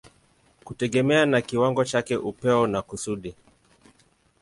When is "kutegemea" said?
0.63-1.25